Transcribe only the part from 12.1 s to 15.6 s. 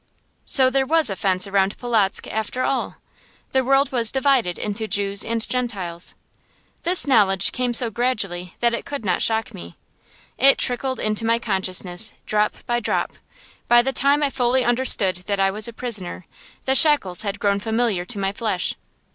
drop by drop. By the time I fully understood that I